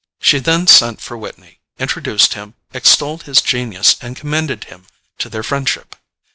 [0.19, 4.87] She then sent for Whitney, introduced him, extolled his genius and commended him
[5.19, 5.95] to their friendship.